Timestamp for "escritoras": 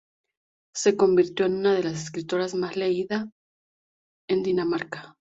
2.05-2.55